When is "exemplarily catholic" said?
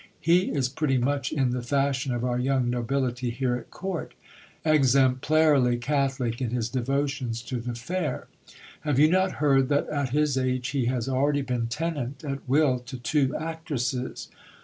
4.65-6.41